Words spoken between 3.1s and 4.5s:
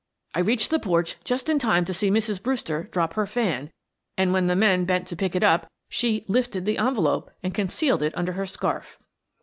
her fan, and when